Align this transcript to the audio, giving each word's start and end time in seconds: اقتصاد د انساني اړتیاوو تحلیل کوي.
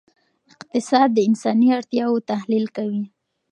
اقتصاد 0.59 1.09
د 1.13 1.17
انساني 1.27 1.67
اړتیاوو 1.77 2.25
تحلیل 2.31 2.65
کوي. 2.75 3.03